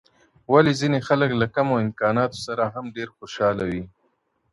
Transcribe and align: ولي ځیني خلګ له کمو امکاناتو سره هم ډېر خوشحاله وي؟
ولي 0.51 0.73
ځیني 0.79 0.99
خلګ 1.07 1.29
له 1.41 1.47
کمو 1.55 1.75
امکاناتو 1.85 2.37
سره 2.47 2.63
هم 2.75 2.85
ډېر 2.95 3.09
خوشحاله 3.17 3.63
وي؟ 3.69 3.83